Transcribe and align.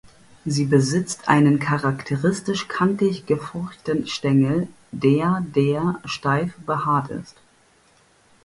Sie 0.45 0.65
besitzt 0.65 1.29
einen 1.29 1.59
charakteristisch 1.59 2.67
kantig 2.67 3.27
gefurchten 3.27 4.07
Stängel, 4.07 4.67
der 4.91 5.45
der 5.53 5.99
steif 6.05 6.57
behaart 6.65 7.11
ist. 7.11 7.35